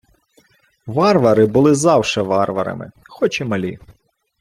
—Варвари 0.85 1.45
були 1.45 1.75
завше 1.75 2.21
варварами, 2.21 2.91
хоч 3.07 3.41
і 3.41 3.43
малі. 3.43 3.79